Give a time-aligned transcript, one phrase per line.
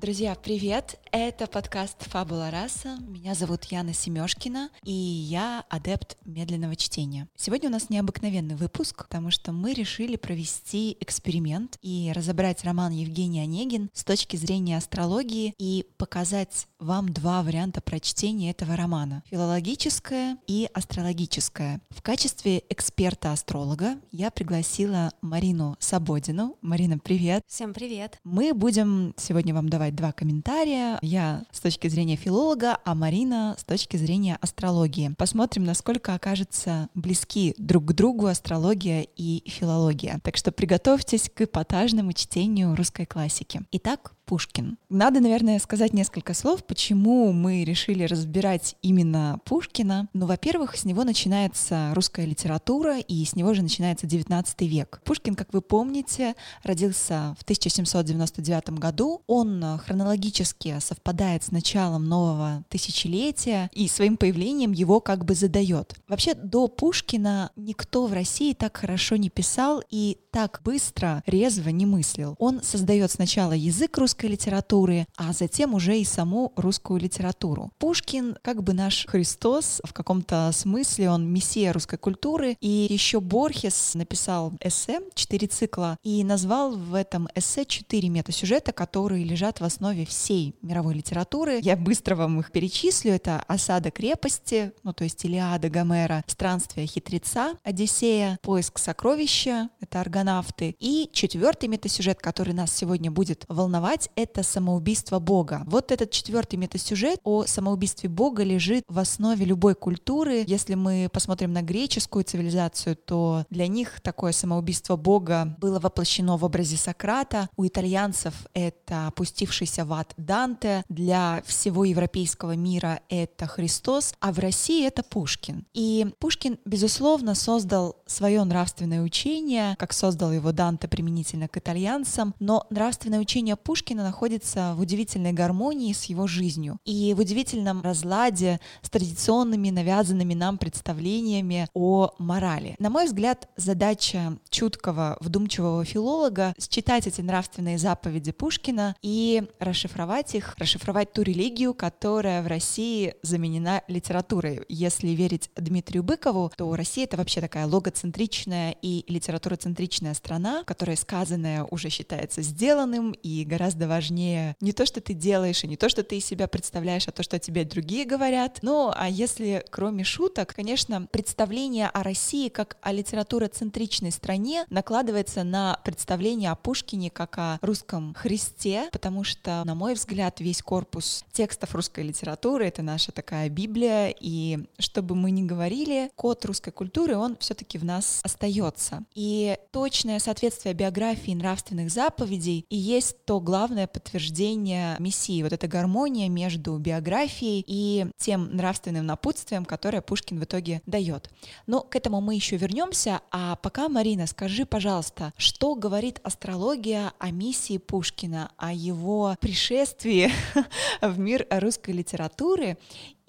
[0.00, 0.98] Друзья, привет!
[1.12, 2.96] Это подкаст «Фабула раса».
[3.06, 7.28] Меня зовут Яна Семешкина, и я адепт медленного чтения.
[7.36, 13.42] Сегодня у нас необыкновенный выпуск, потому что мы решили провести эксперимент и разобрать роман Евгений
[13.42, 20.68] Онегин с точки зрения астрологии и показать вам два варианта прочтения этого романа— филологическое и
[20.72, 21.80] астрологическое.
[21.90, 26.56] В качестве эксперта-астролога я пригласила Марину Сабодину.
[26.62, 27.44] Марина, привет!
[27.46, 28.18] Всем привет!
[28.24, 30.98] Мы будем сегодня вам давать два комментария.
[31.02, 35.14] Я с точки зрения филолога, а Марина с точки зрения астрологии.
[35.18, 40.18] Посмотрим, насколько окажутся близки друг к другу астрология и филология.
[40.24, 43.60] Так что приготовьтесь к эпатажному чтению русской классики.
[43.70, 44.78] Итак, Пушкин.
[44.88, 50.08] Надо, наверное, сказать несколько слов, почему мы решили разбирать именно Пушкина.
[50.12, 55.00] Ну, во-первых, с него начинается русская литература, и с него же начинается XIX век.
[55.04, 59.22] Пушкин, как вы помните, родился в 1799 году.
[59.26, 65.96] Он хронологически совпадает с началом нового тысячелетия, и своим появлением его как бы задает.
[66.06, 71.84] Вообще, до Пушкина никто в России так хорошо не писал и так быстро, резво не
[71.84, 72.36] мыслил.
[72.38, 77.70] Он создает сначала язык русской русской литературы, а затем уже и саму русскую литературу.
[77.78, 83.94] Пушкин как бы наш Христос, в каком-то смысле он мессия русской культуры, и еще Борхес
[83.94, 90.04] написал эссе, четыре цикла, и назвал в этом эссе четыре метасюжета, которые лежат в основе
[90.04, 91.60] всей мировой литературы.
[91.62, 93.12] Я быстро вам их перечислю.
[93.12, 100.76] Это «Осада крепости», ну то есть Илиада Гомера, «Странствие хитреца», «Одиссея», «Поиск сокровища», это аргонавты,
[100.78, 105.62] и четвертый метасюжет, который нас сегодня будет волновать, это самоубийство Бога.
[105.66, 110.44] Вот этот четвертый метасюжет о самоубийстве Бога лежит в основе любой культуры.
[110.46, 116.44] Если мы посмотрим на греческую цивилизацию, то для них такое самоубийство Бога было воплощено в
[116.44, 117.48] образе Сократа.
[117.56, 120.84] У итальянцев это опустившийся в ад Данте.
[120.88, 125.66] Для всего европейского мира это Христос, а в России это Пушкин.
[125.74, 132.66] И Пушкин, безусловно, создал свое нравственное учение, как создал его Данте применительно к итальянцам, но
[132.70, 138.60] нравственное учение Пушкина Пушкина находится в удивительной гармонии с его жизнью и в удивительном разладе
[138.82, 142.76] с традиционными навязанными нам представлениями о морали.
[142.78, 150.54] На мой взгляд, задача чуткого, вдумчивого филолога— считать эти нравственные заповеди Пушкина и расшифровать их,
[150.56, 154.60] расшифровать ту религию, которая в России заменена литературой.
[154.68, 161.64] Если верить Дмитрию Быкову, то Россия— это вообще такая логоцентричная и литературоцентричная страна, которая сказанное
[161.64, 166.02] уже считается сделанным и гораздо важнее не то, что ты делаешь, и не то, что
[166.02, 168.58] ты из себя представляешь, а то, что тебе другие говорят.
[168.62, 175.80] Ну, а если кроме шуток, конечно, представление о России как о литературоцентричной стране накладывается на
[175.84, 181.74] представление о Пушкине как о русском Христе, потому что, на мой взгляд, весь корпус текстов
[181.74, 187.36] русской литературы— это наша такая Библия, и чтобы мы ни говорили, код русской культуры, он
[187.38, 189.04] все таки в нас остается.
[189.14, 195.68] И точное соответствие биографии нравственных заповедей и есть то главное, главное подтверждение Мессии, вот эта
[195.68, 201.30] гармония между биографией и тем нравственным напутствием, которое Пушкин в итоге дает.
[201.68, 207.30] Но к этому мы еще вернемся, а пока, Марина, скажи, пожалуйста, что говорит астрология о
[207.30, 210.32] миссии Пушкина, о его пришествии
[211.00, 212.76] в мир русской литературы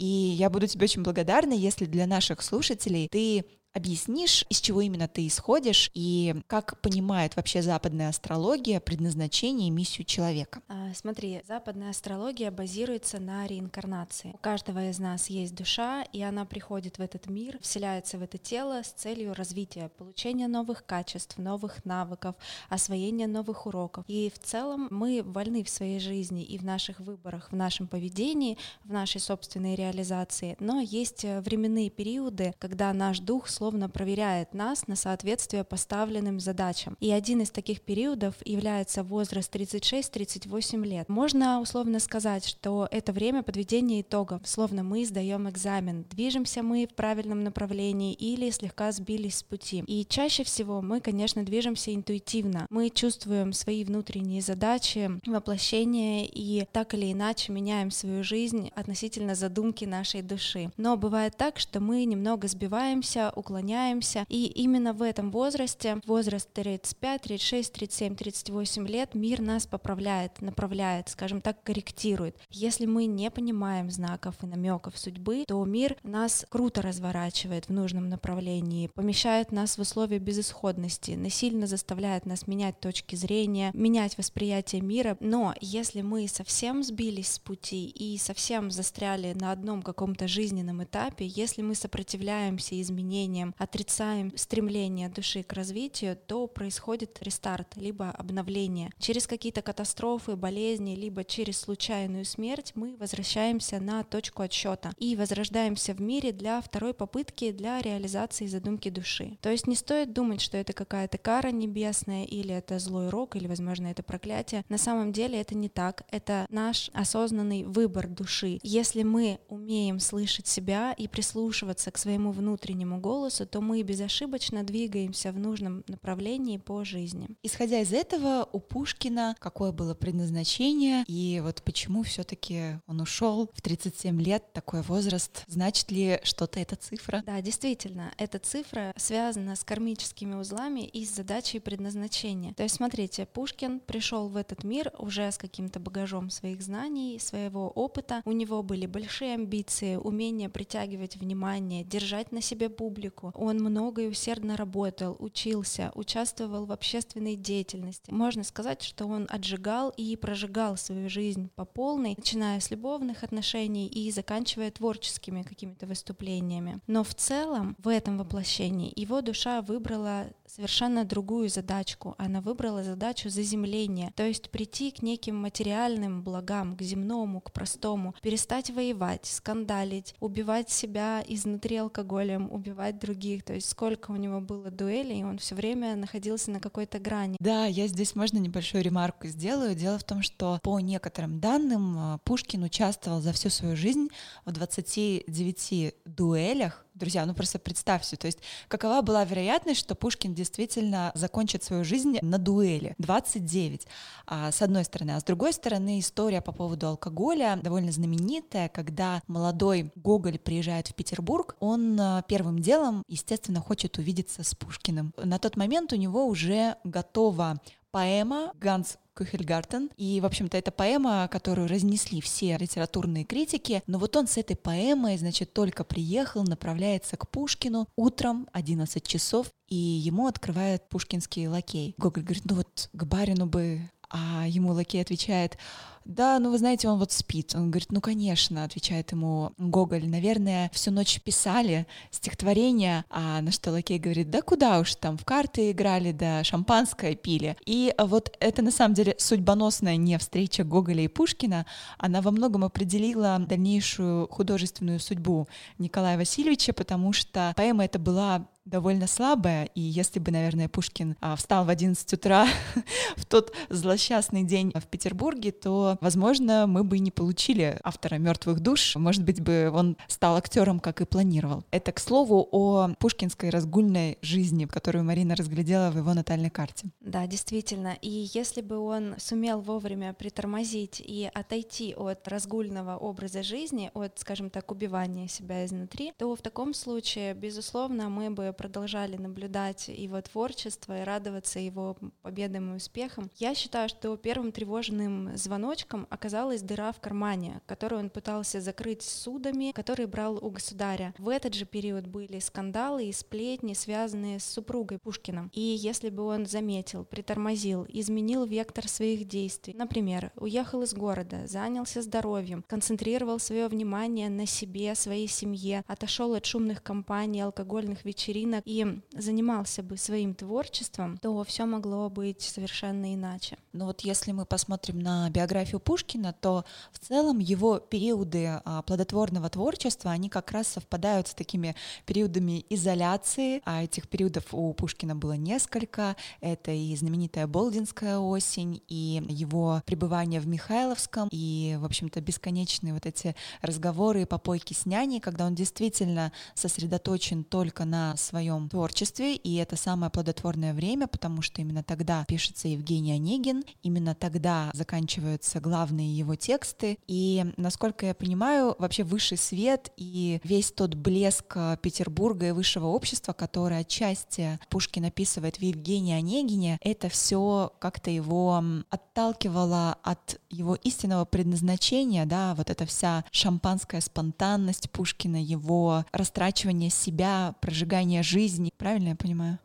[0.01, 5.07] и я буду тебе очень благодарна, если для наших слушателей ты объяснишь, из чего именно
[5.07, 10.61] ты исходишь и как понимает вообще западная астрология предназначение и миссию человека?
[10.67, 14.31] А, смотри, западная астрология базируется на реинкарнации.
[14.33, 18.37] У каждого из нас есть душа, и она приходит в этот мир, вселяется в это
[18.37, 22.35] тело с целью развития, получения новых качеств, новых навыков,
[22.69, 24.03] освоения новых уроков.
[24.07, 28.57] И в целом мы вольны в своей жизни и в наших выборах, в нашем поведении,
[28.83, 34.87] в нашей собственной реализации, но есть э, временные периоды, когда наш дух условно проверяет нас
[34.87, 36.97] на соответствие поставленным задачам.
[36.99, 41.09] И один из таких периодов является возраст 36-38 лет.
[41.09, 44.41] Можно условно сказать, что это время подведения итогов.
[44.45, 49.83] Словно мы сдаем экзамен, движемся мы в правильном направлении или слегка сбились с пути.
[49.85, 52.65] И чаще всего мы, конечно, движемся интуитивно.
[52.71, 59.85] Мы чувствуем свои внутренние задачи, воплощения и так или иначе меняем свою жизнь относительно задумки
[59.85, 60.71] нашей души.
[60.77, 64.25] Но бывает так, что мы немного сбиваемся, укладываемся уклоняемся.
[64.29, 71.09] И именно в этом возрасте, возраст 35, 36, 37, 38 лет, мир нас поправляет, направляет,
[71.09, 72.37] скажем так, корректирует.
[72.49, 78.07] Если мы не понимаем знаков и намеков судьбы, то мир нас круто разворачивает в нужном
[78.07, 85.17] направлении, помещает нас в условия безысходности, насильно заставляет нас менять точки зрения, менять восприятие мира.
[85.19, 91.25] Но если мы совсем сбились с пути и совсем застряли на одном каком-то жизненном этапе,
[91.27, 98.91] если мы сопротивляемся изменениям, отрицаем стремление души к развитию, то происходит рестарт, либо обновление.
[98.99, 105.93] Через какие-то катастрофы, болезни, либо через случайную смерть мы возвращаемся на точку отсчета и возрождаемся
[105.93, 109.37] в мире для второй попытки для реализации задумки души.
[109.41, 113.47] То есть не стоит думать, что это какая-то кара небесная или это злой рок, или,
[113.47, 114.63] возможно, это проклятие.
[114.69, 116.03] На самом деле это не так.
[116.11, 118.59] Это наш осознанный выбор души.
[118.63, 125.31] Если мы умеем слышать себя и прислушиваться к своему внутреннему голосу, то мы безошибочно двигаемся
[125.31, 127.27] в нужном направлении по жизни.
[127.43, 133.61] Исходя из этого, у Пушкина какое было предназначение и вот почему все-таки он ушел в
[133.61, 137.23] 37 лет, такой возраст, значит ли что-то эта цифра?
[137.25, 142.53] Да, действительно, эта цифра связана с кармическими узлами и с задачей предназначения.
[142.53, 147.69] То есть, смотрите, Пушкин пришел в этот мир уже с каким-то багажом своих знаний, своего
[147.69, 148.21] опыта.
[148.25, 153.20] У него были большие амбиции, умение притягивать внимание, держать на себе публику.
[153.35, 158.11] Он много и усердно работал, учился, участвовал в общественной деятельности.
[158.11, 163.87] Можно сказать, что он отжигал и прожигал свою жизнь по полной, начиная с любовных отношений
[163.87, 166.79] и заканчивая творческими какими-то выступлениями.
[166.87, 172.15] Но в целом в этом воплощении его душа выбрала совершенно другую задачку.
[172.17, 178.15] Она выбрала задачу заземления, то есть прийти к неким материальным благам, к земному, к простому,
[178.21, 183.43] перестать воевать, скандалить, убивать себя изнутри алкоголем, убивать других.
[183.43, 187.35] То есть сколько у него было дуэлей, он все время находился на какой-то грани.
[187.39, 189.75] Да, я здесь можно небольшую ремарку сделаю.
[189.75, 194.07] Дело в том, что по некоторым данным э, Пушкин участвовал за всю свою жизнь
[194.45, 198.37] в 29 дуэлях Друзья, ну просто представьте, то есть
[198.67, 202.93] какова была вероятность, что Пушкин действительно закончит свою жизнь на дуэли?
[202.99, 203.87] 29,
[204.27, 205.15] а, с одной стороны.
[205.15, 210.93] А с другой стороны, история по поводу алкоголя довольно знаменитая, когда молодой Гоголь приезжает в
[210.93, 215.11] Петербург, он а, первым делом, естественно, хочет увидеться с Пушкиным.
[215.17, 217.59] На тот момент у него уже готова
[217.91, 219.91] поэма «Ганс Кухельгартен.
[219.97, 223.83] И, в общем-то, это поэма, которую разнесли все литературные критики.
[223.87, 229.51] Но вот он с этой поэмой, значит, только приехал, направляется к Пушкину утром, 11 часов,
[229.67, 231.93] и ему открывает пушкинский лакей.
[231.97, 235.57] Гоголь говорит, ну вот к барину бы а ему лакей отвечает,
[236.05, 237.53] да, ну вы знаете, он вот спит.
[237.53, 243.71] Он говорит, ну конечно, отвечает ему Гоголь, наверное, всю ночь писали стихотворение, а на что
[243.71, 247.55] Лакей говорит, да куда уж там, в карты играли, да шампанское пили.
[247.65, 251.65] И вот это на самом деле судьбоносная не встреча Гоголя и Пушкина,
[251.97, 255.47] она во многом определила дальнейшую художественную судьбу
[255.77, 261.35] Николая Васильевича, потому что поэма эта была довольно слабая, и если бы, наверное, Пушкин а,
[261.35, 262.47] встал в 11 утра
[263.15, 268.95] в тот злосчастный день в Петербурге, то, возможно, мы бы не получили автора мертвых душ.
[268.95, 271.63] Может быть, бы он стал актером, как и планировал.
[271.71, 276.89] Это, к слову, о пушкинской разгульной жизни, которую Марина разглядела в его натальной карте.
[276.99, 277.97] Да, действительно.
[278.01, 284.49] И если бы он сумел вовремя притормозить и отойти от разгульного образа жизни, от, скажем
[284.49, 291.01] так, убивания себя изнутри, то в таком случае, безусловно, мы бы продолжали наблюдать его творчество
[291.01, 293.29] и радоваться его победам и успехам.
[293.37, 299.71] Я считаю, что первым тревожным звоночком оказалась дыра в кармане, которую он пытался закрыть судами,
[299.71, 301.13] которые брал у государя.
[301.17, 305.49] В этот же период были скандалы и сплетни, связанные с супругой Пушкиным.
[305.53, 312.01] И если бы он заметил, притормозил, изменил вектор своих действий, например, уехал из города, занялся
[312.01, 318.63] здоровьем, концентрировал свое внимание на себе, своей семье, отошел от шумных компаний, алкогольных вечеринок, рынок
[318.65, 323.57] и занимался бы своим творчеством, то все могло быть совершенно иначе.
[323.73, 329.49] Но вот если мы посмотрим на биографию Пушкина, то в целом его периоды а, плодотворного
[329.49, 335.33] творчества, они как раз совпадают с такими периодами изоляции, а этих периодов у Пушкина было
[335.33, 336.15] несколько.
[336.41, 343.05] Это и знаменитая Болдинская осень, и его пребывание в Михайловском, и, в общем-то, бесконечные вот
[343.05, 349.55] эти разговоры и попойки с няней, когда он действительно сосредоточен только на своем творчестве, и
[349.55, 356.17] это самое плодотворное время, потому что именно тогда пишется Евгений Онегин, именно тогда заканчиваются главные
[356.17, 356.97] его тексты.
[357.07, 363.33] И, насколько я понимаю, вообще высший свет и весь тот блеск Петербурга и высшего общества,
[363.33, 371.25] который отчасти Пушкин описывает в Евгении Онегине, это все как-то его отталкивало от его истинного
[371.25, 378.71] предназначения, да, вот эта вся шампанская спонтанность Пушкина, его растрачивание себя, прожигание жизни.
[378.77, 379.59] Правильно я понимаю?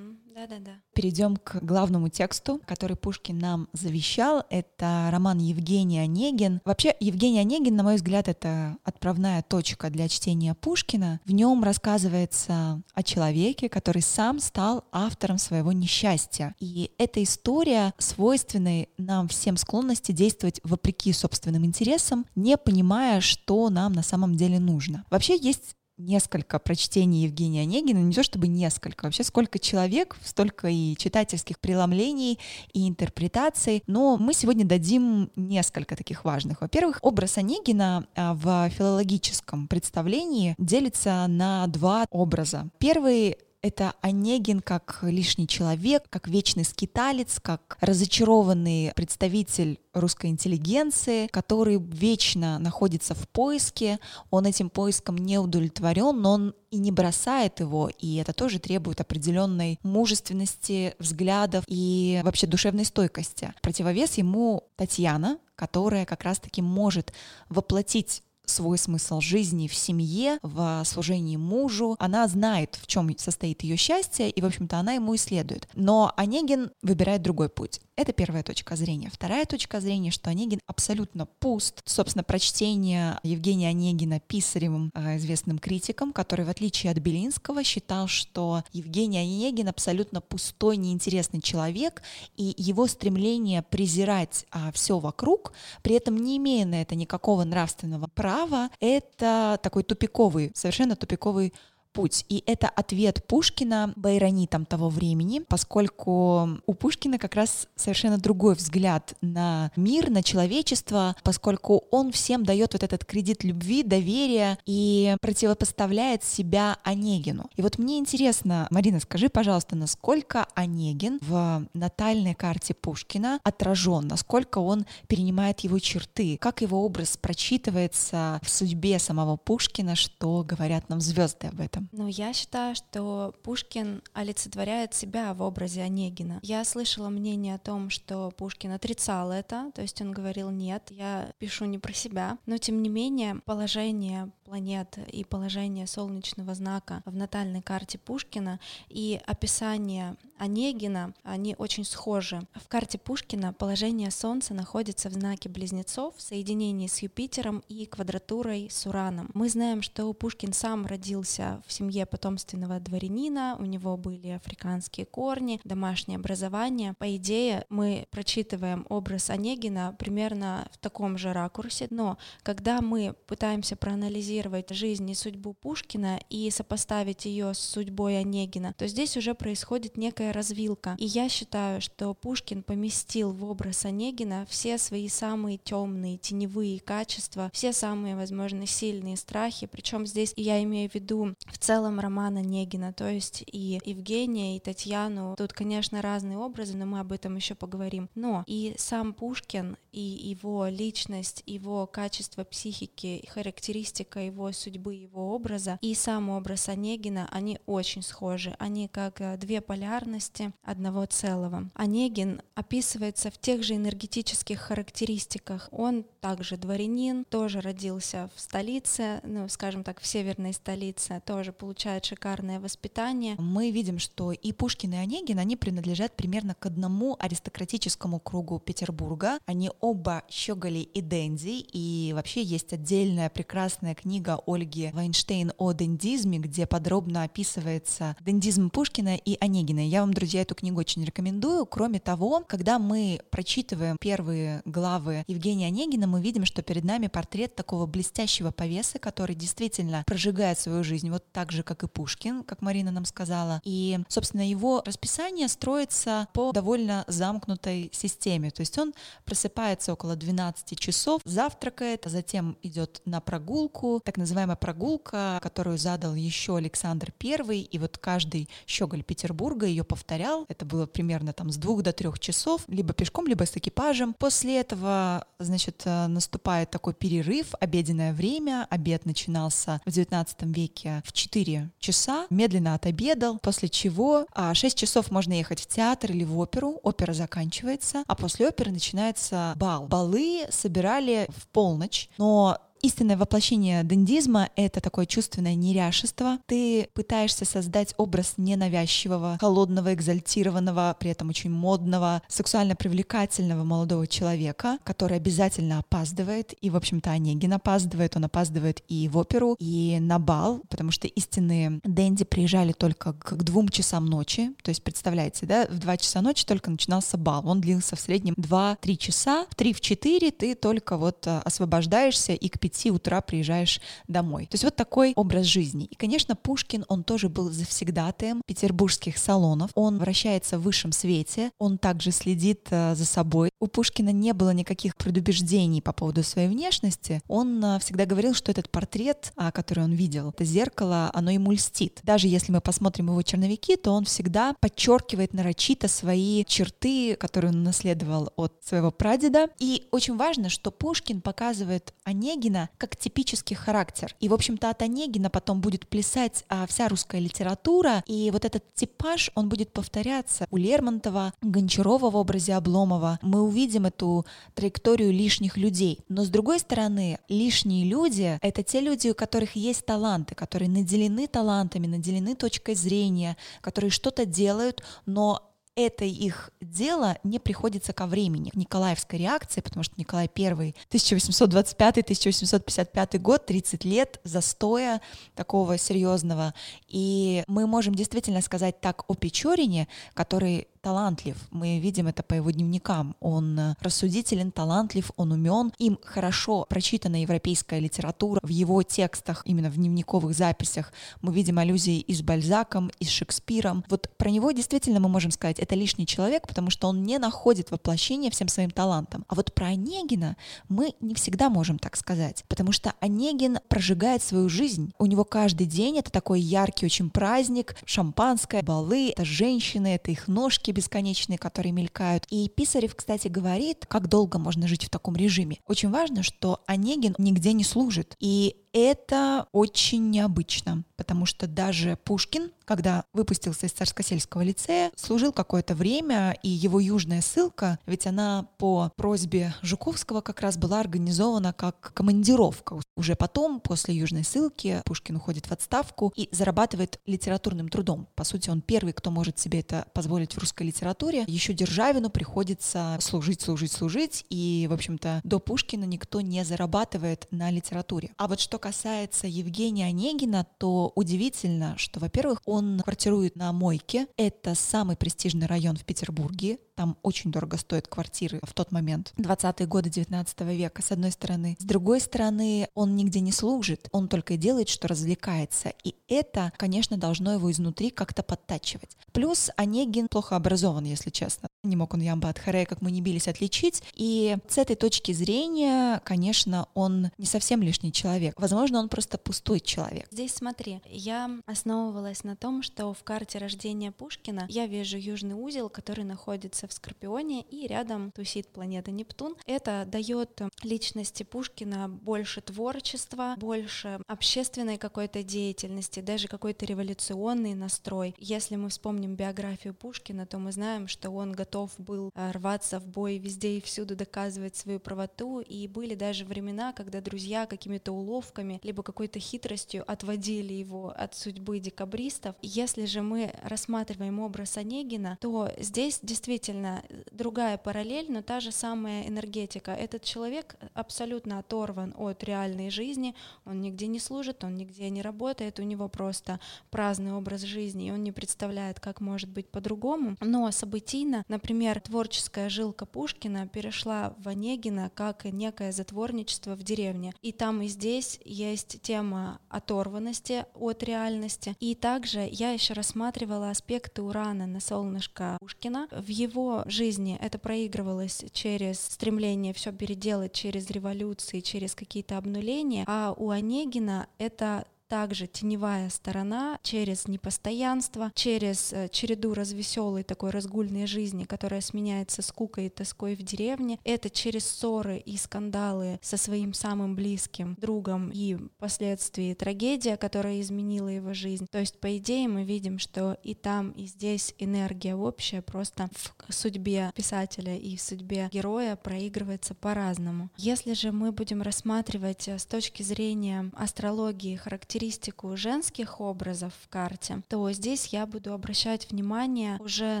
[0.34, 0.72] Да-да-да.
[0.94, 4.42] Перейдем к главному тексту, который Пушкин нам завещал.
[4.50, 6.60] Это роман Евгений Онегин.
[6.64, 11.20] Вообще, Евгений Онегин, на мой взгляд, это отправная точка для чтения Пушкина.
[11.24, 16.56] В нем рассказывается о человеке, который сам стал автором своего несчастья.
[16.58, 23.92] И эта история свойственной нам всем склонности действовать вопреки собственным интересам, не понимая, что нам
[23.92, 25.04] на самом деле нужно.
[25.10, 30.96] Вообще есть несколько прочтений Евгения Онегина, не то чтобы несколько, вообще сколько человек, столько и
[30.96, 32.38] читательских преломлений,
[32.72, 36.60] и интерпретаций, но мы сегодня дадим несколько таких важных.
[36.60, 42.68] Во-первых, образ Онегина а, в филологическом представлении делится на два образа.
[42.78, 51.78] Первый это Онегин как лишний человек, как вечный скиталец, как разочарованный представитель русской интеллигенции, который
[51.78, 53.98] вечно находится в поиске,
[54.30, 59.00] он этим поиском не удовлетворен, но он и не бросает его, и это тоже требует
[59.00, 63.54] определенной мужественности, взглядов и вообще душевной стойкости.
[63.62, 67.14] Противовес ему Татьяна, которая как раз-таки может
[67.48, 71.96] воплотить свой смысл жизни в семье, в служении мужу.
[71.98, 75.68] Она знает, в чем состоит ее счастье, и, в общем-то, она ему исследует.
[75.74, 77.80] Но Онегин выбирает другой путь.
[77.96, 79.08] Это первая точка зрения.
[79.12, 81.80] Вторая точка зрения, что Онегин абсолютно пуст.
[81.84, 88.64] Собственно, прочтение Евгения Онегина Писаревым, а, известным критиком, который, в отличие от Белинского, считал, что
[88.72, 92.02] Евгений Онегин абсолютно пустой, неинтересный человек,
[92.36, 98.08] и его стремление презирать а, все вокруг, при этом не имея на это никакого нравственного
[98.08, 98.33] права,
[98.80, 101.54] это такой тупиковый, совершенно тупиковый
[101.94, 102.26] путь.
[102.28, 109.14] И это ответ Пушкина байронитам того времени, поскольку у Пушкина как раз совершенно другой взгляд
[109.22, 116.24] на мир, на человечество, поскольку он всем дает вот этот кредит любви, доверия и противопоставляет
[116.24, 117.48] себя Онегину.
[117.56, 124.58] И вот мне интересно, Марина, скажи, пожалуйста, насколько Онегин в натальной карте Пушкина отражен, насколько
[124.58, 131.00] он перенимает его черты, как его образ прочитывается в судьбе самого Пушкина, что говорят нам
[131.00, 131.83] звезды об этом?
[131.92, 136.40] Ну, я считаю, что Пушкин олицетворяет себя в образе Онегина.
[136.42, 141.32] Я слышала мнение о том, что Пушкин отрицал это, то есть он говорил «нет, я
[141.38, 147.16] пишу не про себя», но тем не менее положение планет и положение солнечного знака в
[147.16, 152.42] натальной карте Пушкина и описание Онегина, они очень схожи.
[152.54, 158.68] В карте Пушкина положение Солнца находится в знаке Близнецов в соединении с Юпитером и квадратурой
[158.70, 159.30] с Ураном.
[159.32, 165.60] Мы знаем, что Пушкин сам родился в семье потомственного дворянина, у него были африканские корни,
[165.64, 166.94] домашнее образование.
[166.98, 173.76] По идее, мы прочитываем образ Онегина примерно в таком же ракурсе, но когда мы пытаемся
[173.76, 174.33] проанализировать
[174.70, 180.32] жизнь и судьбу Пушкина и сопоставить ее с судьбой Онегина, то здесь уже происходит некая
[180.32, 180.96] развилка.
[180.98, 187.50] И я считаю, что Пушкин поместил в образ Онегина все свои самые темные, теневые качества,
[187.52, 189.66] все самые, возможно, сильные страхи.
[189.66, 194.60] Причем здесь я имею в виду в целом романа Негина, то есть и Евгения, и
[194.60, 195.34] Татьяну.
[195.36, 198.08] Тут, конечно, разные образы, но мы об этом еще поговорим.
[198.14, 205.78] Но и сам Пушкин, и его личность, его качество психики, характеристика его судьбы, его образа,
[205.80, 208.54] и сам образ Онегина, они очень схожи.
[208.58, 211.70] Они как э, две полярности одного целого.
[211.74, 215.68] Онегин описывается в тех же энергетических характеристиках.
[215.70, 222.04] Он также дворянин, тоже родился в столице, ну, скажем так, в северной столице, тоже получает
[222.04, 223.36] шикарное воспитание.
[223.38, 229.38] Мы видим, что и Пушкин, и Онегин, они принадлежат примерно к одному аристократическому кругу Петербурга.
[229.46, 234.13] Они оба щеголи и денди, и вообще есть отдельная прекрасная книга
[234.46, 239.86] Ольги Вайнштейн о дендизме, где подробно описывается дендизм Пушкина и Онегина.
[239.86, 241.66] Я вам, друзья, эту книгу очень рекомендую.
[241.66, 247.54] Кроме того, когда мы прочитываем первые главы Евгения Онегина, мы видим, что перед нами портрет
[247.56, 252.62] такого блестящего повесы, который действительно прожигает свою жизнь вот так же, как и Пушкин, как
[252.62, 253.60] Марина нам сказала.
[253.64, 258.50] И, собственно, его расписание строится по довольно замкнутой системе.
[258.50, 258.94] То есть он
[259.24, 266.14] просыпается около 12 часов, завтракает, а затем идет на прогулку, так называемая прогулка, которую задал
[266.14, 270.44] еще Александр I, и вот каждый щеголь Петербурга ее повторял.
[270.48, 274.14] Это было примерно там с двух до трех часов, либо пешком, либо с экипажем.
[274.14, 278.66] После этого, значит, э, наступает такой перерыв, обеденное время.
[278.70, 285.10] Обед начинался в 19 веке в 4 часа, медленно отобедал, после чего 6 а, часов
[285.10, 289.86] можно ехать в театр или в оперу, опера заканчивается, а после оперы начинается бал.
[289.86, 296.38] Балы собирали в полночь, но истинное воплощение дендизма— это такое чувственное неряшество.
[296.46, 304.78] Ты пытаешься создать образ ненавязчивого, холодного, экзальтированного, при этом очень модного, сексуально привлекательного молодого человека,
[304.84, 306.52] который обязательно опаздывает.
[306.60, 308.16] И, в общем-то, Онегин опаздывает.
[308.16, 313.42] Он опаздывает и в оперу, и на бал, потому что истинные денди приезжали только к
[313.42, 314.50] двум часам ночи.
[314.62, 317.48] То есть, представляете, да, в два часа ночи только начинался бал.
[317.48, 319.46] Он длился в среднем 2-3 часа.
[319.48, 324.46] В 3-4 ты только вот э, освобождаешься и к 5 5 утра приезжаешь домой.
[324.46, 325.86] То есть вот такой образ жизни.
[325.86, 329.70] И, конечно, Пушкин, он тоже был завсегдатаем петербургских салонов.
[329.74, 333.50] Он вращается в высшем свете, он также следит э, за собой.
[333.60, 337.22] У Пушкина не было никаких предубеждений по поводу своей внешности.
[337.28, 341.52] Он э, всегда говорил, что этот портрет, а, который он видел, это зеркало, оно ему
[341.52, 342.00] льстит.
[342.02, 347.62] Даже если мы посмотрим его черновики, то он всегда подчеркивает нарочито свои черты, которые он
[347.62, 349.48] наследовал от своего прадеда.
[349.58, 354.14] И очень важно, что Пушкин показывает Онегина как типический характер.
[354.20, 358.62] И, в общем-то, от Онегина потом будет плясать а, вся русская литература, и вот этот
[358.74, 363.18] типаж, он будет повторяться у Лермонтова, Гончарова в образе Обломова.
[363.22, 366.00] Мы увидим эту траекторию лишних людей.
[366.08, 371.26] Но, с другой стороны, лишние люди— это те люди, у которых есть таланты, которые наделены
[371.26, 378.50] талантами, наделены точкой зрения, которые что-то делают, но это их дело не приходится ко времени.
[378.54, 385.00] Николаевской реакции, потому что Николай I 1825-1855 год, 30 лет застоя
[385.34, 386.54] такого серьезного.
[386.88, 391.36] И мы можем действительно сказать так о Печорине, который талантлив.
[391.50, 393.16] Мы видим это по его дневникам.
[393.20, 395.72] Он э, рассудителен, талантлив, он умен.
[395.78, 398.38] Им хорошо прочитана европейская литература.
[398.42, 403.08] В его текстах, именно в дневниковых записях, мы видим аллюзии и с Бальзаком, и с
[403.08, 403.82] Шекспиром.
[403.88, 407.70] Вот про него действительно мы можем сказать, это лишний человек, потому что он не находит
[407.70, 409.24] воплощения всем своим талантам.
[409.28, 410.36] А вот про Онегина
[410.68, 414.92] мы не всегда можем так сказать, потому что Онегин прожигает свою жизнь.
[414.98, 420.28] У него каждый день это такой яркий очень праздник, шампанское, балы, это женщины, это их
[420.28, 422.26] ножки бесконечные, которые мелькают.
[422.30, 425.58] И Писарев, кстати, говорит, как долго можно жить в таком режиме.
[425.66, 428.16] Очень важно, что Онегин нигде не служит.
[428.20, 435.76] И это очень необычно, потому что даже Пушкин, когда выпустился из Царскосельского лицея, служил какое-то
[435.76, 441.92] время, и его южная ссылка, ведь она по просьбе Жуковского как раз была организована как
[441.94, 442.80] командировка.
[442.96, 448.08] Уже потом, после южной ссылки, Пушкин уходит в отставку и зарабатывает литературным трудом.
[448.16, 451.24] По сути, он первый, кто может себе это позволить в русской литературе.
[451.28, 457.50] Еще Державину приходится служить, служить, служить, и, в общем-то, до Пушкина никто не зарабатывает на
[457.50, 458.10] литературе.
[458.16, 464.06] А вот что касается Евгения Онегина, то удивительно, что, во-первых, он квартирует на Мойке.
[464.16, 466.60] Это самый престижный район в Петербурге.
[466.76, 469.12] Там очень дорого стоят квартиры в тот момент.
[469.18, 471.56] 20-е годы 19 века, с одной стороны.
[471.60, 473.88] С другой стороны, он нигде не служит.
[473.92, 475.72] Он только делает, что развлекается.
[475.84, 478.96] И это, конечно, должно его изнутри как-то подтачивать.
[479.12, 481.48] Плюс Онегин плохо образован, если честно.
[481.62, 483.82] Не мог он Ямба от Харе, как мы не бились, отличить.
[483.94, 488.34] И с этой точки зрения, конечно, он не совсем лишний человек.
[488.38, 490.06] Возможно, он просто пустой человек.
[490.10, 495.68] Здесь смотри, я основывалась на том, что в карте рождения Пушкина я вижу южный узел,
[495.68, 499.36] который находится в Скорпионе, и рядом тусит планета Нептун.
[499.46, 508.14] Это дает личности Пушкина больше творчества, больше общественной какой-то деятельности, даже какой-то революционный настрой.
[508.18, 512.80] Если мы вспомним биографию Пушкина, то мы знаем, что он готов готов был э, рваться
[512.80, 517.92] в бой везде и всюду доказывать свою правоту, и были даже времена, когда друзья какими-то
[517.92, 522.36] уловками, либо какой-то хитростью отводили его от судьбы декабристов.
[522.42, 529.06] Если же мы рассматриваем образ Онегина, то здесь действительно другая параллель, но та же самая
[529.06, 529.72] энергетика.
[529.72, 535.58] Этот человек абсолютно оторван от реальной жизни, он нигде не служит, он нигде не работает,
[535.60, 540.16] у него просто праздный образ жизни, и он не представляет, как может быть по-другому.
[540.20, 547.12] Но событийно, Например, творческая жилка Пушкина перешла в Онегина как некое затворничество в деревне.
[547.22, 551.54] И там и здесь есть тема оторванности от реальности.
[551.60, 555.88] И также я еще рассматривала аспекты Урана на солнышко Пушкина.
[555.90, 563.14] В его жизни это проигрывалось через стремление все переделать, через революции, через какие-то обнуления, а
[563.16, 571.24] у Онегина это также теневая сторона через непостоянство, через э, череду развеселой такой разгульной жизни,
[571.24, 573.78] которая сменяется скукой и тоской в деревне.
[573.84, 580.88] Это через ссоры и скандалы со своим самым близким другом и впоследствии трагедия, которая изменила
[580.88, 581.46] его жизнь.
[581.50, 585.88] То есть, по идее, мы видим, что и там, и здесь энергия общая просто
[586.28, 590.30] в судьбе писателя и в судьбе героя проигрывается по-разному.
[590.36, 596.68] Если же мы будем рассматривать э, с точки зрения астрологии характеристики характеристику женских образов в
[596.68, 600.00] карте, то здесь я буду обращать внимание уже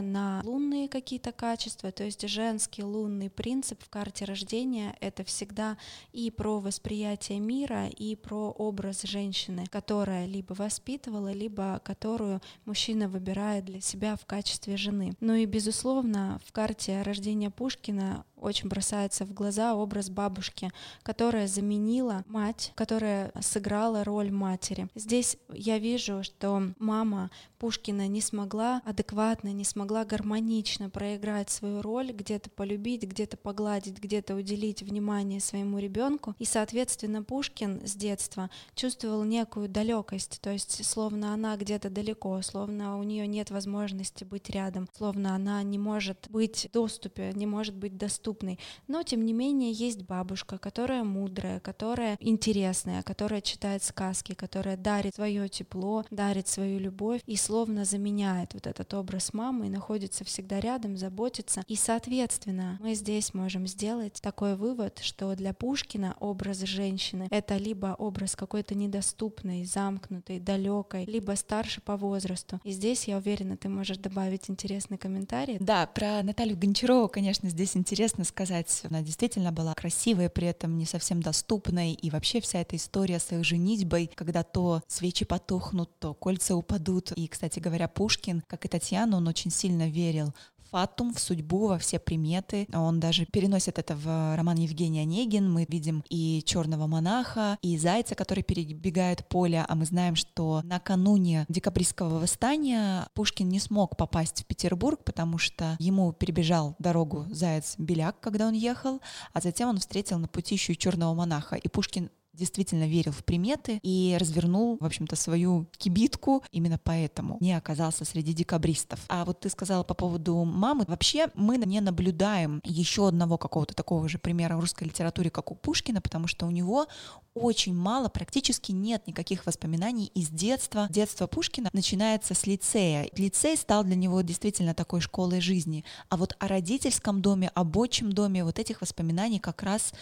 [0.00, 5.78] на лунные какие-то качества, то есть женский лунный принцип в карте рождения— это всегда
[6.12, 13.64] и про восприятие мира, и про образ женщины, которая либо воспитывала, либо которую мужчина выбирает
[13.64, 15.14] для себя в качестве жены.
[15.20, 20.70] Ну и, безусловно, в карте рождения Пушкина очень бросается в глаза образ бабушки,
[21.02, 24.88] которая заменила мать, которая сыграла роль матери.
[24.94, 32.12] Здесь я вижу, что мама Пушкина не смогла адекватно, не смогла гармонично проиграть свою роль,
[32.12, 36.34] где-то полюбить, где-то погладить, где-то уделить внимание своему ребенку.
[36.38, 42.98] И, соответственно, Пушкин с детства чувствовал некую далекость, то есть словно она где-то далеко, словно
[42.98, 47.74] у нее нет возможности быть рядом, словно она не может быть в доступе, не может
[47.74, 48.58] быть доступна доступной.
[48.88, 55.14] Но, тем не менее, есть бабушка, которая мудрая, которая интересная, которая читает сказки, которая дарит
[55.14, 60.60] свое тепло, дарит свою любовь и словно заменяет вот этот образ мамы и находится всегда
[60.60, 61.62] рядом, заботится.
[61.68, 67.94] И, соответственно, мы здесь можем сделать такой вывод, что для Пушкина образ женщины— это либо
[67.98, 72.60] образ какой-то недоступной, замкнутой, далекой, либо старше по возрасту.
[72.64, 75.56] И здесь, я уверена, ты можешь добавить интересный комментарий.
[75.60, 80.78] Да, про Наталью Гончарову, конечно, здесь интересно честно сказать, она действительно была красивой, при этом
[80.78, 85.90] не совсем доступной, и вообще вся эта история с их женитьбой, когда то свечи потухнут,
[85.98, 87.10] то кольца упадут.
[87.12, 90.32] И, кстати говоря, Пушкин, как и Татьяна, он очень сильно верил
[90.74, 92.66] фатум, в судьбу, во все приметы.
[92.74, 95.48] Он даже переносит это в роман Евгений Онегин.
[95.48, 101.46] Мы видим и черного монаха, и зайца, который перебегает поле, а мы знаем, что накануне
[101.48, 108.48] декабристского восстания Пушкин не смог попасть в Петербург, потому что ему перебежал дорогу заяц-беляк, когда
[108.48, 109.00] он ехал,
[109.32, 111.54] а затем он встретил на пути еще и черного монаха.
[111.54, 117.52] И Пушкин действительно верил в приметы и развернул, в общем-то, свою кибитку именно поэтому не
[117.52, 119.00] оказался среди декабристов.
[119.08, 120.84] А вот ты сказала по поводу мамы.
[120.88, 125.54] Вообще мы не наблюдаем еще одного какого-то такого же примера в русской литературе, как у
[125.54, 126.86] Пушкина, потому что у него
[127.34, 130.86] очень мало, практически нет никаких воспоминаний из детства.
[130.88, 133.08] Детство Пушкина начинается с лицея.
[133.16, 135.84] Лицей стал для него действительно такой школой жизни.
[136.08, 139.92] А вот о родительском доме, об отчим доме вот этих воспоминаний как раз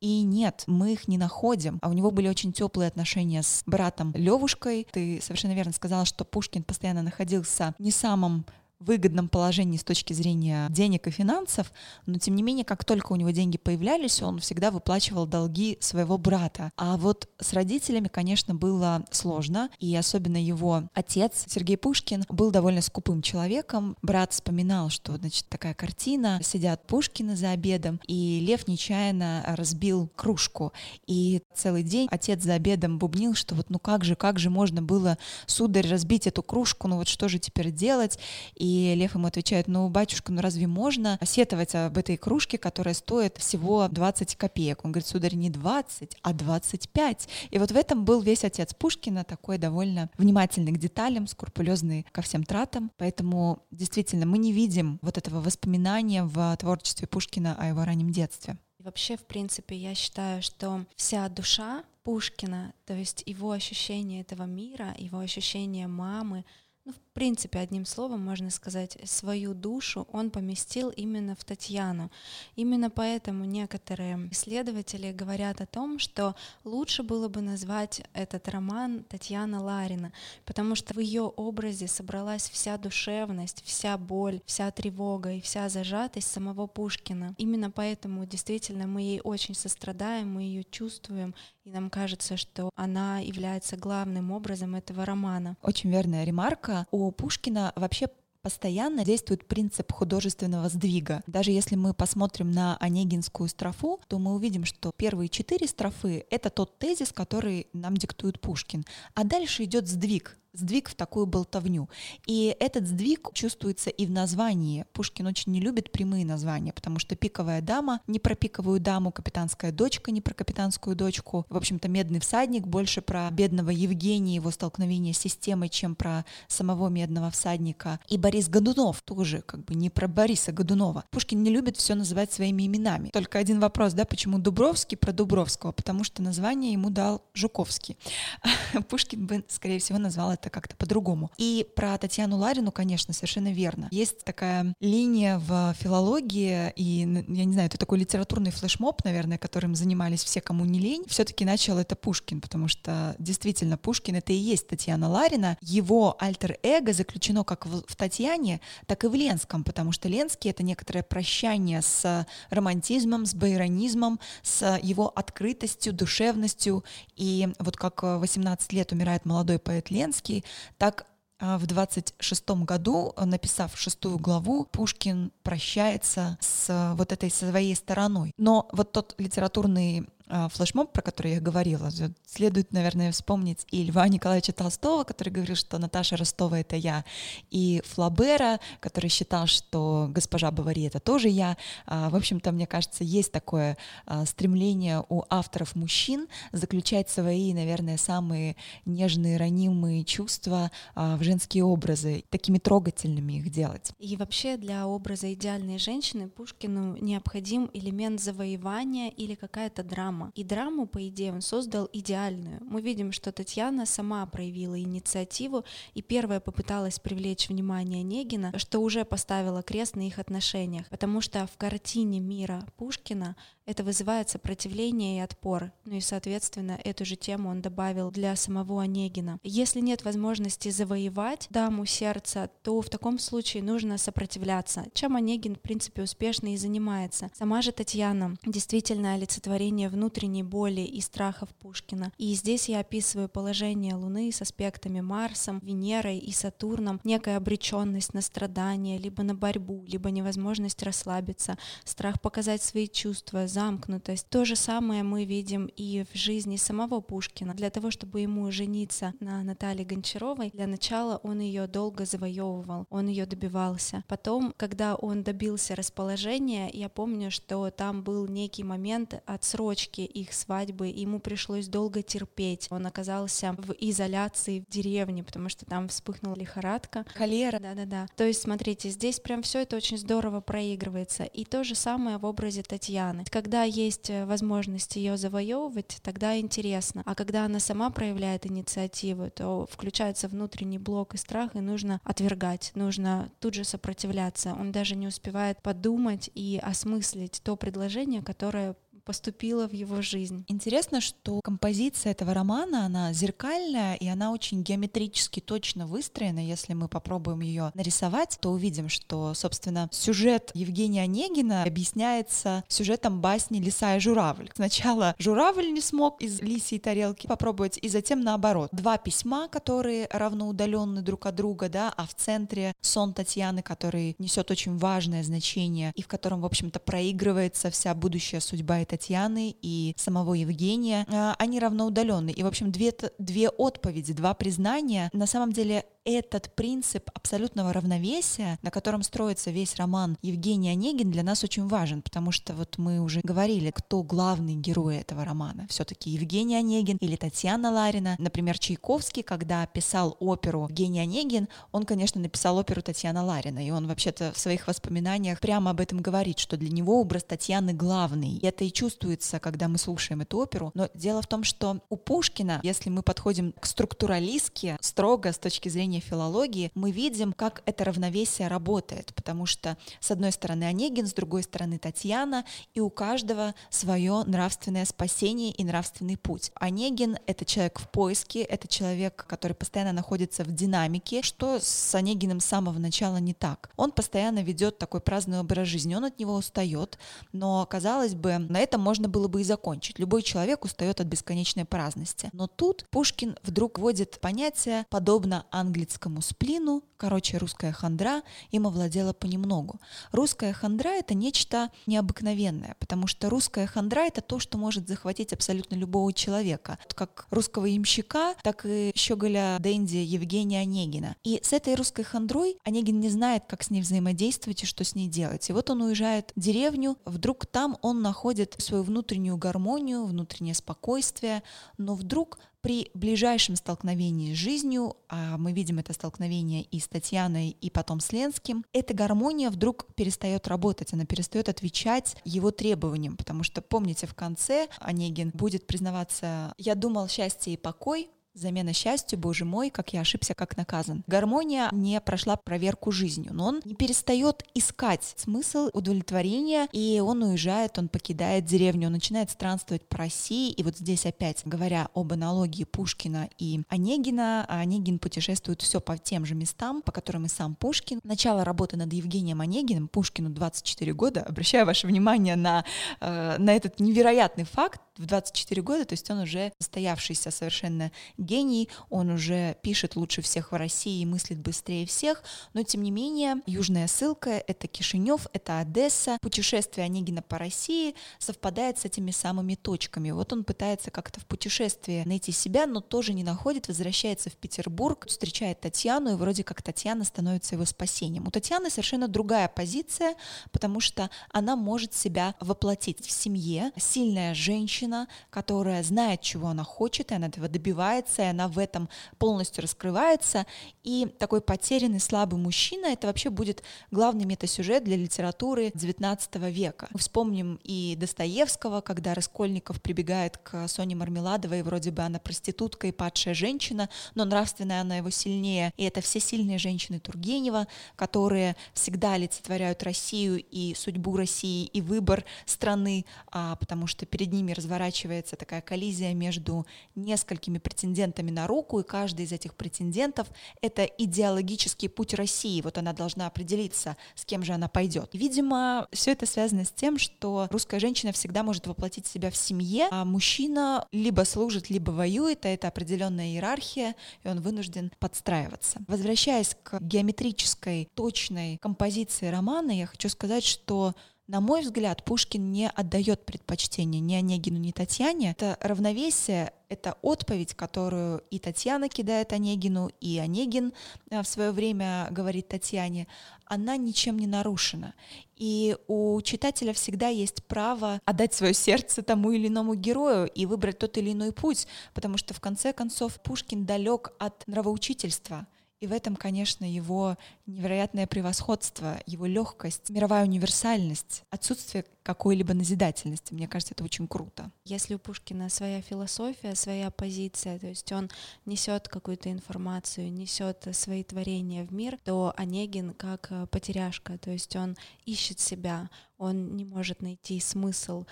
[0.00, 1.78] и нет, мы их не находим.
[1.82, 4.86] А у него были очень теплые отношения с братом Левушкой.
[4.92, 8.46] Ты совершенно верно сказала, что Пушкин постоянно находился не самым
[8.80, 11.72] выгодном положении с точки зрения денег и финансов,
[12.06, 16.16] но тем не менее, как только у него деньги появлялись, он всегда выплачивал долги своего
[16.18, 16.72] брата.
[16.76, 22.80] А вот с родителями, конечно, было сложно, и особенно его отец Сергей Пушкин был довольно
[22.80, 23.96] скупым человеком.
[24.02, 30.72] Брат вспоминал, что, значит, такая картина, сидят Пушкины за обедом, и Лев нечаянно разбил кружку,
[31.06, 34.82] и целый день отец за обедом бубнил, что вот ну как же, как же можно
[34.82, 38.18] было, сударь, разбить эту кружку, ну вот что же теперь делать?
[38.54, 42.94] И и Лев ему отвечает, ну, батюшка, ну разве можно сетовать об этой кружке, которая
[42.94, 44.84] стоит всего 20 копеек?
[44.84, 47.28] Он говорит, сударь, не 20, а 25.
[47.50, 52.20] И вот в этом был весь отец Пушкина, такой довольно внимательный к деталям, скрупулезный ко
[52.20, 52.90] всем тратам.
[52.98, 58.58] Поэтому действительно мы не видим вот этого воспоминания в творчестве Пушкина о его раннем детстве.
[58.78, 64.94] Вообще, в принципе, я считаю, что вся душа Пушкина, то есть его ощущение этого мира,
[64.96, 66.44] его ощущение мамы,
[66.88, 72.10] ну, в принципе, одним словом можно сказать, свою душу он поместил именно в Татьяну.
[72.56, 79.62] Именно поэтому некоторые исследователи говорят о том, что лучше было бы назвать этот роман Татьяна
[79.62, 80.14] Ларина,
[80.46, 86.32] потому что в ее образе собралась вся душевность, вся боль, вся тревога и вся зажатость
[86.32, 87.34] самого Пушкина.
[87.36, 91.34] Именно поэтому действительно мы ей очень сострадаем, мы ее чувствуем,
[91.68, 95.56] и нам кажется, что она является главным образом этого романа.
[95.62, 96.86] Очень верная ремарка.
[96.90, 98.08] У Пушкина вообще
[98.40, 101.22] постоянно действует принцип художественного сдвига.
[101.26, 106.48] Даже если мы посмотрим на Онегинскую строфу, то мы увидим, что первые четыре строфы— это
[106.48, 108.84] тот тезис, который нам диктует Пушкин.
[109.14, 111.88] А дальше идет сдвиг, сдвиг в такую болтовню.
[112.26, 114.84] И этот сдвиг чувствуется и в названии.
[114.92, 119.72] Пушкин очень не любит прямые названия, потому что пиковая дама не про пиковую даму, капитанская
[119.72, 121.46] дочка не про капитанскую дочку.
[121.48, 126.88] В общем-то, медный всадник больше про бедного Евгения, его столкновение с системой, чем про самого
[126.88, 128.00] медного всадника.
[128.08, 131.04] И Борис Годунов тоже как бы не про Бориса Годунова.
[131.10, 133.10] Пушкин не любит все называть своими именами.
[133.10, 135.72] Только один вопрос, да, почему Дубровский про Дубровского?
[135.72, 137.96] Потому что название ему дал Жуковский.
[138.88, 141.30] Пушкин бы, скорее всего, назвал это как-то по-другому.
[141.36, 143.88] И про Татьяну Ларину, конечно, совершенно верно.
[143.90, 149.74] Есть такая линия в филологии, и, я не знаю, это такой литературный флешмоб, наверное, которым
[149.74, 151.04] занимались все, кому не лень.
[151.08, 155.56] Все-таки начал это Пушкин, потому что действительно Пушкин это и есть Татьяна Ларина.
[155.60, 160.62] Его альтер-эго заключено как в, в Татьяне, так и в Ленском, потому что Ленский— это
[160.62, 166.84] некоторое прощание с романтизмом, с байронизмом, с его открытостью, душевностью.
[167.16, 170.44] И вот как 18 лет умирает молодой поэт Ленский, Достоевский,
[170.76, 171.06] так
[171.40, 178.32] а, в 26 году, написав шестую главу, Пушкин прощается с вот этой своей стороной.
[178.36, 180.08] Но вот тот литературный
[180.50, 181.90] флешмоб, про который я говорила,
[182.26, 187.04] следует, наверное, вспомнить и Льва Николаевича Толстого, который говорил, что Наташа Ростова— это я,
[187.50, 191.56] и Флабера, который считал, что госпожа Бавари— это тоже я.
[191.86, 197.96] А, в общем-то, мне кажется, есть такое а, стремление у авторов мужчин заключать свои, наверное,
[197.96, 203.92] самые нежные, ранимые чувства в женские образы, такими трогательными их делать.
[203.98, 210.32] И вообще для образа идеальной женщины Пушкину необходим элемент завоевания или какая-то драма драма.
[210.34, 212.60] И драму, по идее, он создал идеальную.
[212.64, 219.04] Мы видим, что Татьяна сама проявила инициативу и первая попыталась привлечь внимание Негина, что уже
[219.04, 223.36] поставила крест на их отношениях, потому что в картине мира Пушкина
[223.68, 225.72] это вызывает сопротивление и отпор.
[225.84, 229.38] Ну и, соответственно, эту же тему он добавил для самого Онегина.
[229.42, 235.60] Если нет возможности завоевать даму сердца, то в таком случае нужно сопротивляться, чем Онегин, в
[235.60, 237.30] принципе, успешно и занимается.
[237.34, 242.10] Сама же Татьяна действительно олицетворение внутренней боли и страхов Пушкина.
[242.16, 248.22] И здесь я описываю положение Луны с аспектами Марсом, Венерой и Сатурном, некая обреченность на
[248.22, 254.28] страдания, либо на борьбу, либо невозможность расслабиться, страх показать свои чувства, замкнутость.
[254.28, 257.54] То же самое мы видим и в жизни самого Пушкина.
[257.54, 263.08] Для того, чтобы ему жениться на Наталье Гончаровой, для начала он ее долго завоевывал, он
[263.08, 264.04] ее добивался.
[264.06, 270.86] Потом, когда он добился расположения, я помню, что там был некий момент отсрочки их свадьбы,
[270.86, 272.68] ему пришлось долго терпеть.
[272.70, 277.04] Он оказался в изоляции в деревне, потому что там вспыхнула лихорадка.
[277.12, 277.58] Холера.
[277.58, 278.06] Да-да-да.
[278.14, 281.24] То есть, смотрите, здесь прям все это очень здорово проигрывается.
[281.24, 283.24] И то же самое в образе Татьяны.
[283.28, 287.02] Когда когда есть э, возможность ее завоевывать, тогда интересно.
[287.06, 292.72] А когда она сама проявляет инициативу, то включается внутренний блок и страх, и нужно отвергать,
[292.74, 294.52] нужно тут же сопротивляться.
[294.52, 298.76] Он даже не успевает подумать и осмыслить то предложение, которое
[299.08, 300.44] поступила в его жизнь.
[300.48, 306.46] Интересно, что композиция этого романа, она зеркальная, и она очень геометрически точно выстроена.
[306.46, 313.60] Если мы попробуем ее нарисовать, то увидим, что, собственно, сюжет Евгения Онегина объясняется сюжетом басни
[313.60, 314.50] «Лиса и журавль».
[314.54, 318.68] Сначала журавль не смог из лисьей тарелки попробовать, и затем наоборот.
[318.72, 324.50] Два письма, которые равноудаленны друг от друга, да, а в центре сон Татьяны, который несет
[324.50, 329.94] очень важное значение, и в котором, в общем-то, проигрывается вся будущая судьба этой Татьяны и
[329.96, 332.30] самого Евгения, а, они равноудаленны.
[332.30, 338.58] И, в общем, две, две отповеди, два признания на самом деле этот принцип абсолютного равновесия,
[338.62, 343.00] на котором строится весь роман Евгений Онегин, для нас очень важен, потому что вот мы
[343.00, 345.66] уже говорили, кто главный герой этого романа.
[345.68, 348.16] Все-таки Евгений Онегин или Татьяна Ларина.
[348.18, 353.86] Например, Чайковский, когда писал оперу Евгений Онегин, он, конечно, написал оперу Татьяна Ларина, и он
[353.86, 358.36] вообще-то в своих воспоминаниях прямо об этом говорит, что для него образ Татьяны главный.
[358.36, 360.70] И это и чувствуется, когда мы слушаем эту оперу.
[360.74, 365.68] Но дело в том, что у Пушкина, если мы подходим к структуралистке строго с точки
[365.68, 371.06] зрения изучения филологии, мы видим, как это равновесие работает, потому что с одной стороны Онегин,
[371.06, 376.50] с другой стороны Татьяна, и у каждого свое нравственное спасение и нравственный путь.
[376.54, 382.40] Онегин— это человек в поиске, это человек, который постоянно находится в динамике, что с Онегиным
[382.40, 383.70] с самого начала не так.
[383.76, 386.98] Он постоянно ведет такой праздный образ жизни, он от него устает,
[387.32, 389.98] но, казалось бы, на этом можно было бы и закончить.
[389.98, 392.30] Любой человек устает от бесконечной праздности.
[392.32, 399.14] Но тут Пушкин вдруг вводит понятие, подобно англицизму детскому сплину, короче, русская хандра им овладела
[399.14, 399.80] понемногу.
[400.12, 405.76] Русская хандра— это нечто необыкновенное, потому что русская хандра— это то, что может захватить абсолютно
[405.76, 411.16] любого человека, как русского ямщика, так и щеголя Дэнди Евгения Онегина.
[411.24, 414.94] И с этой русской хандрой Онегин не знает, как с ней взаимодействовать и что с
[414.94, 415.48] ней делать.
[415.48, 421.42] И вот он уезжает в деревню, вдруг там он находит свою внутреннюю гармонию, внутреннее спокойствие,
[421.78, 422.38] но вдруг
[422.68, 427.98] при ближайшем столкновении с жизнью, а мы видим это столкновение и с Татьяной, и потом
[427.98, 434.06] с Ленским, эта гармония вдруг перестает работать, она перестает отвечать его требованиям, потому что, помните,
[434.06, 439.92] в конце Онегин будет признаваться «я думал счастье и покой, Замена счастью, боже мой, как
[439.92, 441.02] я ошибся, как наказан.
[441.08, 447.78] Гармония не прошла проверку жизнью, но он не перестает искать смысл удовлетворения, и он уезжает,
[447.78, 452.62] он покидает деревню, он начинает странствовать по России, и вот здесь опять, говоря об аналогии
[452.62, 457.98] Пушкина и Онегина, Онегин путешествует все по тем же местам, по которым и сам Пушкин.
[458.04, 462.64] Начало работы над Евгением Онегиным, Пушкину 24 года, обращаю ваше внимание на,
[463.00, 467.92] э, на этот невероятный факт, в 24 года, то есть он уже состоявшийся совершенно
[468.28, 472.90] гений, он уже пишет лучше всех в России и мыслит быстрее всех, но тем не
[472.90, 479.54] менее южная ссылка— это Кишинев, это Одесса, путешествие Онегина по России совпадает с этими самыми
[479.54, 480.10] точками.
[480.10, 485.06] Вот он пытается как-то в путешествии найти себя, но тоже не находит, возвращается в Петербург,
[485.08, 488.26] встречает Татьяну, и вроде как Татьяна становится его спасением.
[488.26, 490.14] У Татьяны совершенно другая позиция,
[490.52, 497.10] потому что она может себя воплотить в семье, сильная женщина, которая знает, чего она хочет,
[497.10, 500.46] и она этого добивается, и она в этом полностью раскрывается.
[500.84, 506.88] И такой потерянный, слабый мужчина— это вообще будет главный метасюжет для литературы XIX века.
[506.94, 513.34] Вспомним и Достоевского, когда Раскольников прибегает к Соне Мармеладовой, вроде бы она проститутка и падшая
[513.34, 515.72] женщина, но нравственная она его сильнее.
[515.76, 522.24] И это все сильные женщины Тургенева, которые всегда олицетворяют Россию и судьбу России, и выбор
[522.46, 528.84] страны, а, потому что перед ними разворачивается такая коллизия между несколькими претендентами на руку, и
[528.84, 530.28] каждый из этих претендентов—
[530.60, 532.60] это идеологический путь России.
[532.62, 535.10] Вот она должна определиться, с кем же она пойдет.
[535.12, 539.88] Видимо, все это связано с тем, что русская женщина всегда может воплотить себя в семье,
[539.90, 545.80] а мужчина либо служит, либо воюет, а это определенная иерархия, и он вынужден подстраиваться.
[545.88, 550.94] Возвращаясь к геометрической, точной композиции романа, я хочу сказать, что
[551.28, 555.32] на мой взгляд, Пушкин не отдает предпочтение ни Онегину, ни Татьяне.
[555.32, 560.72] Это равновесие, это отповедь, которую и Татьяна кидает Онегину, и Онегин
[561.10, 563.08] э, в свое время говорит Татьяне,
[563.44, 564.94] она ничем не нарушена.
[565.36, 570.78] И у читателя всегда есть право отдать свое сердце тому или иному герою и выбрать
[570.78, 575.46] тот или иной путь, потому что в конце концов Пушкин далек от нравоучительства—
[575.80, 583.32] и в этом, конечно, его невероятное превосходство, его легкость, мировая универсальность, отсутствие какой-либо назидательности.
[583.32, 584.50] Мне кажется, это очень круто.
[584.64, 588.10] Если у Пушкина своя философия, своя позиция, то есть он
[588.44, 594.56] несет какую-то информацию, несет свои творения в мир, то Онегин как э, потеряшка, то есть
[594.56, 598.04] он ищет себя, он не может найти смысл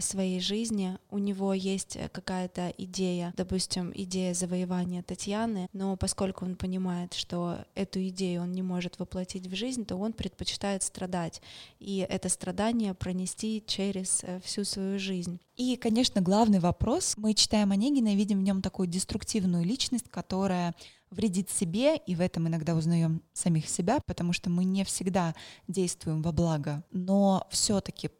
[0.00, 0.98] своей жизни.
[1.10, 7.58] У него есть э, какая-то идея, допустим, идея завоевания Татьяны, но поскольку он понимает, что
[7.74, 11.42] эту идею он не может воплотить в жизнь, то он предпочитает страдать.
[11.80, 15.40] И это страдание пронести через э, всю свою жизнь.
[15.56, 17.14] И, конечно, главный вопрос.
[17.16, 20.74] Мы читаем Онегина и видим в нем такую деструктивную личность, которая
[21.10, 25.34] вредит себе, и в этом иногда узнаем самих себя, потому что мы не всегда
[25.68, 28.10] действуем во благо, но все-таки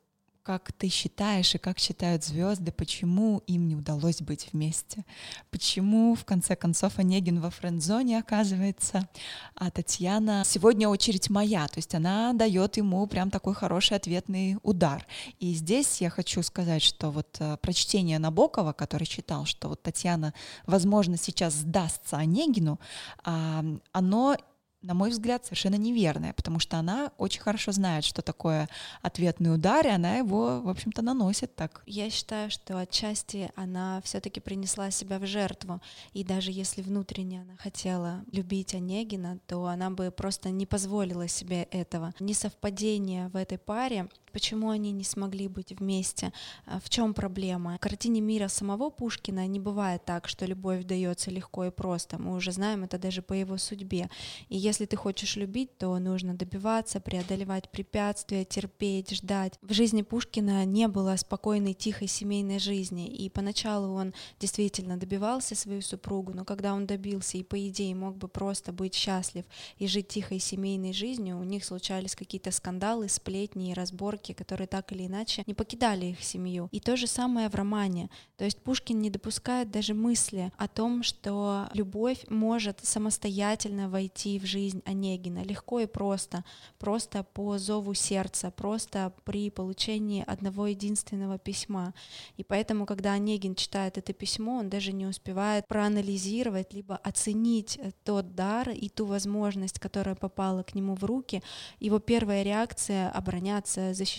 [0.44, 5.06] как ты считаешь и как считают звезды, почему им не удалось быть вместе?
[5.50, 9.08] Почему, в конце концов, Онегин во френд-зоне оказывается,
[9.54, 15.06] а Татьяна сегодня очередь моя, то есть она дает ему прям такой хороший ответный удар.
[15.40, 20.34] И здесь я хочу сказать, что вот э, прочтение Набокова, который читал, что вот Татьяна,
[20.66, 22.78] возможно, сейчас сдастся Онегину,
[23.24, 24.36] а, оно
[24.84, 28.68] на мой взгляд, совершенно неверная, потому что она очень хорошо знает, что такое
[29.02, 31.82] ответный удар, и она его, в общем-то, наносит так.
[31.86, 35.80] Я считаю, что отчасти она все-таки принесла себя в жертву,
[36.12, 41.62] и даже если внутренне она хотела любить Онегина, то она бы просто не позволила себе
[41.70, 42.12] этого.
[42.20, 46.32] Несовпадение в этой паре почему они не смогли быть вместе,
[46.66, 47.76] а, в чем проблема.
[47.76, 52.18] В картине мира самого Пушкина не бывает так, что любовь дается легко и просто.
[52.18, 54.10] Мы уже знаем это даже по его судьбе.
[54.48, 59.54] И если ты хочешь любить, то нужно добиваться, преодолевать препятствия, терпеть, ждать.
[59.62, 65.80] В жизни Пушкина не было спокойной, тихой семейной жизни, и поначалу он действительно добивался свою
[65.80, 69.44] супругу, но когда он добился и, по идее, мог бы просто быть счастлив
[69.78, 74.92] и жить тихой семейной жизнью, у них случались какие-то скандалы, сплетни и разборки, которые так
[74.92, 76.68] или иначе не покидали их семью.
[76.72, 78.10] И то же самое в романе.
[78.36, 84.46] То есть Пушкин не допускает даже мысли о том, что любовь может самостоятельно войти в
[84.46, 86.44] жизнь Онегина легко и просто,
[86.78, 91.94] просто по зову сердца, просто при получении одного единственного письма.
[92.36, 98.34] И поэтому, когда Онегин читает это письмо, он даже не успевает проанализировать, либо оценить тот
[98.34, 101.42] дар и ту возможность, которая попала к нему в руки.
[101.80, 104.13] Его первая реакция— обороняться, защищаться,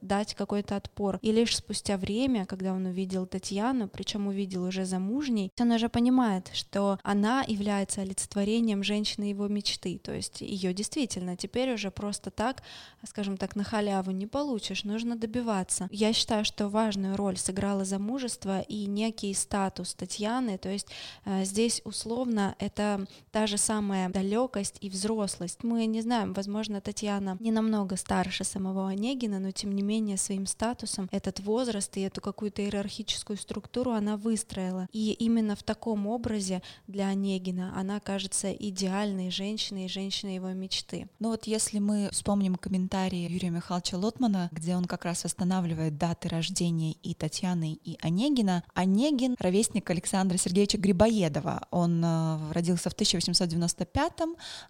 [0.00, 1.18] дать какой-то отпор.
[1.22, 6.50] И лишь спустя время, когда он увидел Татьяну, причем увидел уже замужней, он уже понимает,
[6.52, 9.98] что она является олицетворением женщины его мечты.
[9.98, 12.62] То есть ее действительно теперь уже просто так,
[13.04, 15.88] скажем так, на халяву не получишь, нужно добиваться.
[15.90, 20.88] Я считаю, что важную роль сыграло замужество и некий статус Татьяны, то есть
[21.24, 25.62] э, здесь условно это та же самая далекость и взрослость.
[25.62, 30.46] Мы не знаем, возможно, Татьяна не намного старше самого Онегина, но тем не менее своим
[30.46, 34.86] статусом этот возраст и эту какую-то иерархическую структуру она выстроила.
[34.92, 41.08] И именно в таком образе для Онегина она кажется идеальной женщиной и женщиной его мечты.
[41.18, 46.28] Ну вот если мы вспомним комментарии Юрия Михайловича Лотмана, где он как раз восстанавливает даты
[46.28, 51.66] рождения и Татьяны, и Онегина, Онегин— ровесник Александра Сергеевича Грибоедова.
[51.70, 54.12] Он э, родился в 1895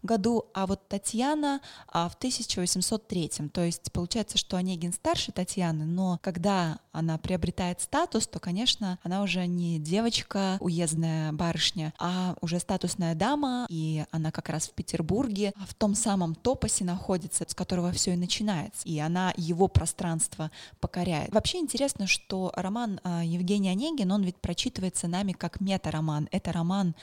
[0.03, 3.31] году, а вот Татьяна а, в 1803.
[3.53, 9.23] То есть получается, что Онегин старше Татьяны, но когда она приобретает статус, то, конечно, она
[9.23, 15.53] уже не девочка, уездная барышня, а уже статусная дама, и она как раз в Петербурге
[15.67, 20.51] в том самом топосе находится, с которого все и начинается, и она его пространство
[20.81, 21.33] покоряет.
[21.33, 26.29] Вообще интересно, что роман а, Евгения Онегин, он ведь прочитывается нами как мета-роман.
[26.33, 26.95] Это роман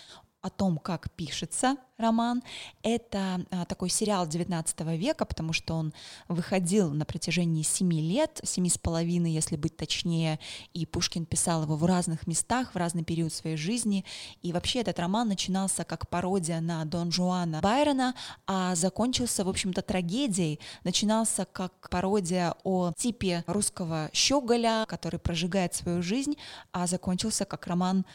[0.46, 2.44] о том, как пишется роман.
[2.84, 5.92] Это а, такой сериал 19 века, потому что он
[6.28, 10.40] выходил на протяжении семи лет, семи с половиной, если быть точнее,
[10.76, 14.06] и Пушкин писал его в разных местах, в разный период своей жизни.
[14.44, 18.14] И вообще этот роман начинался как пародия на Дон Жуана Байрона,
[18.46, 20.60] а закончился, в общем-то, трагедией.
[20.84, 26.38] Начинался как пародия о типе русского щеголя, который прожигает свою жизнь,
[26.72, 28.06] а закончился как роман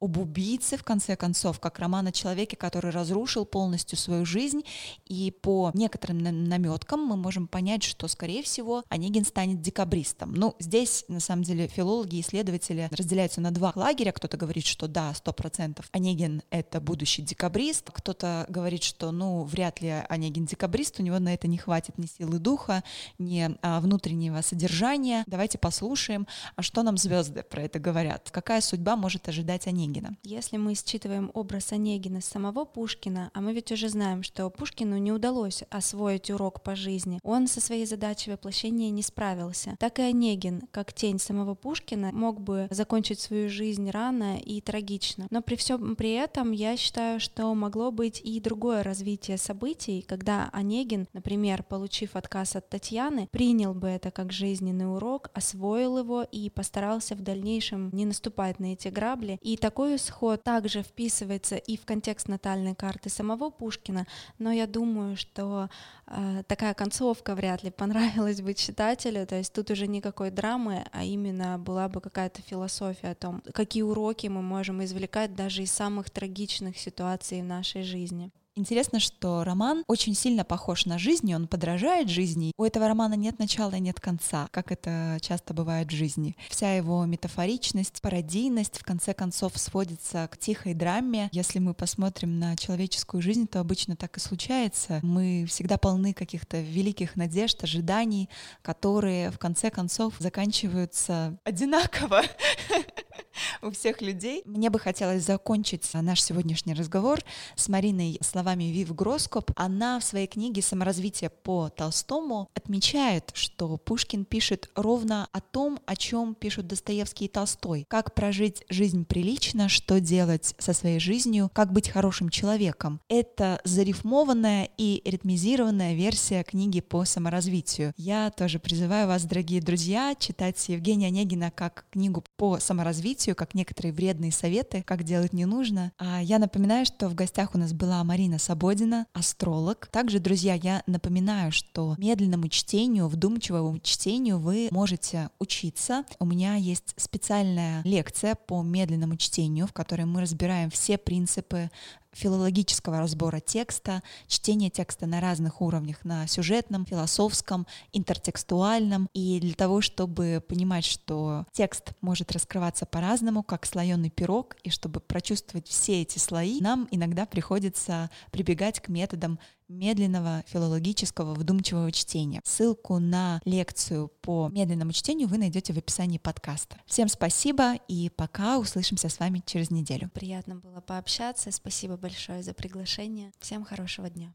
[0.00, 4.62] об убийце, в конце концов, как роман о человеке, который разрушил полностью свою жизнь,
[5.06, 10.32] и по некоторым наметкам мы можем понять, что, скорее всего, Онегин станет декабристом.
[10.32, 14.12] Ну, здесь, на самом деле, филологи и исследователи разделяются на два лагеря.
[14.12, 19.82] Кто-то говорит, что да, сто процентов Онегин— это будущий декабрист, кто-то говорит, что, ну, вряд
[19.82, 22.82] ли Онегин декабрист, у него на это не хватит ни силы духа,
[23.18, 25.24] ни а, внутреннего содержания.
[25.26, 26.26] Давайте послушаем,
[26.56, 29.89] а что нам звезды про это говорят, какая судьба может ожидать Онегина.
[29.90, 30.16] Онегина.
[30.22, 35.12] Если мы считываем образ Онегина самого Пушкина, а мы ведь уже знаем, что Пушкину не
[35.12, 39.76] удалось освоить урок по жизни, он со своей задачей воплощения не справился.
[39.78, 45.26] Так и Онегин, как тень самого Пушкина, мог бы закончить свою жизнь рано и трагично.
[45.30, 50.50] Но при всем при этом я считаю, что могло быть и другое развитие событий, когда
[50.52, 56.50] Онегин, например, получив отказ от Татьяны, принял бы это как жизненный урок, освоил его и
[56.50, 59.38] постарался в дальнейшем не наступать на эти грабли.
[59.42, 64.06] И такой такой исход также вписывается и в контекст натальной карты самого Пушкина,
[64.38, 65.70] но я думаю, что
[66.06, 71.02] э, такая концовка вряд ли понравилась бы читателю, то есть тут уже никакой драмы, а
[71.02, 76.10] именно была бы какая-то философия о том, какие уроки мы можем извлекать даже из самых
[76.10, 78.30] трагичных ситуаций в нашей жизни.
[78.56, 82.52] Интересно, что роман очень сильно похож на жизнь, он подражает жизни.
[82.56, 86.36] У этого романа нет начала и нет конца, как это часто бывает в жизни.
[86.48, 91.28] Вся его метафоричность, пародийность в конце концов сводится к тихой драме.
[91.30, 94.98] Если мы посмотрим на человеческую жизнь, то обычно так и случается.
[95.04, 98.28] Мы всегда полны каких-то великих надежд, ожиданий,
[98.62, 102.22] которые в конце концов заканчиваются одинаково.
[103.62, 104.42] у всех людей.
[104.44, 107.20] Мне бы хотелось закончить наш сегодняшний разговор
[107.56, 109.50] с Мариной словами Вив Гроскоп.
[109.54, 115.94] Она в своей книге «Саморазвитие по Толстому» отмечает, что Пушкин пишет ровно о том, о
[115.94, 117.84] чем пишут Достоевский и Толстой.
[117.88, 123.00] Как прожить жизнь прилично, что делать со своей жизнью, как быть хорошим человеком.
[123.10, 127.92] Это зарифмованная и ритмизированная версия книги по саморазвитию.
[127.98, 133.92] Я тоже призываю вас, дорогие друзья, читать Евгения Онегина как книгу по саморазвитию, как некоторые
[133.92, 135.92] вредные советы, как делать не нужно.
[135.98, 139.88] А я напоминаю, что в гостях у нас была Марина Свободина, астролог.
[139.88, 146.04] Также, друзья, я напоминаю, что медленному чтению, вдумчивому чтению вы можете учиться.
[146.18, 151.70] У меня есть специальная лекция по медленному чтению, в которой мы разбираем все принципы
[152.12, 159.08] филологического разбора текста, чтения текста на разных уровнях, на сюжетном, философском, интертекстуальном.
[159.14, 165.00] И для того, чтобы понимать, что текст может раскрываться по-разному, как слоеный пирог, и чтобы
[165.00, 169.38] прочувствовать все эти слои, нам иногда приходится прибегать к методам
[169.70, 172.40] медленного филологического вдумчивого чтения.
[172.44, 176.76] Ссылку на лекцию по медленному чтению вы найдете в описании подкаста.
[176.86, 180.10] Всем спасибо и пока услышимся с вами через неделю.
[180.12, 181.50] Приятно было пообщаться.
[181.52, 183.32] Спасибо большое за приглашение.
[183.40, 184.34] Всем хорошего дня.